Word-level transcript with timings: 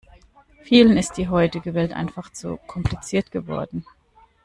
Vielen 0.63 0.97
ist 0.97 1.13
die 1.17 1.29
heutige 1.29 1.75
Welt 1.75 1.93
einfach 1.93 2.33
zu 2.33 2.57
kompliziert 2.65 3.29
geworden. 3.29 3.85